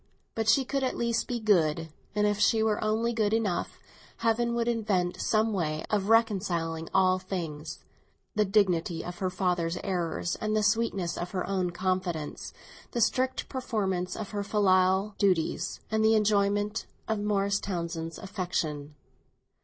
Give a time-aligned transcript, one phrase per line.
[0.33, 3.77] But she could at least be good, and if she were only good enough,
[4.17, 10.55] Heaven would invent some way of reconciling all things—the dignity of her father's errors and
[10.57, 12.51] the sweetness of her own confidence,
[12.93, 18.95] the strict performance of her filial duties and the enjoyment of Morris Townsend's affection.